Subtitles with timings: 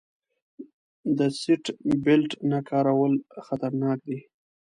[1.17, 1.65] د سیټ
[2.03, 3.13] بیلټ نه کارول
[3.45, 4.19] خطرناک دي.